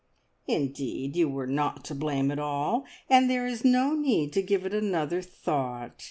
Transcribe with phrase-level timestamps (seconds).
[0.47, 4.65] "Indeed you were not to blame at all, and there is no need to give
[4.65, 5.91] it another thought.